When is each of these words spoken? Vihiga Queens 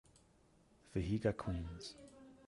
Vihiga 0.95 1.29
Queens 1.37 1.85